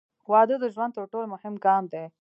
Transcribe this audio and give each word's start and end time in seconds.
•واده 0.31 0.55
د 0.63 0.65
ژوند 0.73 0.91
تر 0.97 1.03
ټولو 1.11 1.27
مهم 1.33 1.55
ګام 1.65 1.83
دی. 1.93 2.05